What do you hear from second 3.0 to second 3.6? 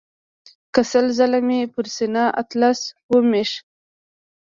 ومیښ.